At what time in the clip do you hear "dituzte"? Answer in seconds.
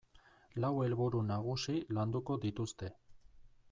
2.47-2.95